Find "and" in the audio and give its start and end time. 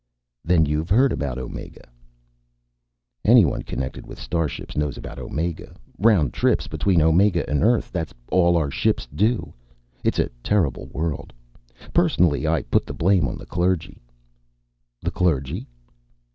7.47-7.63